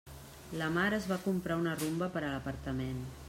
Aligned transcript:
La 0.61 0.69
Mar 0.77 0.87
es 0.99 1.05
va 1.11 1.19
comprar 1.27 1.59
una 1.65 1.75
Rumba 1.83 2.09
per 2.17 2.25
a 2.25 2.31
l'apartament. 2.35 3.07